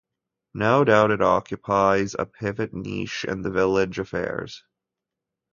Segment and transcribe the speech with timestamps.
[0.55, 4.63] No doubt it occupies a pivot niche in the village affairs.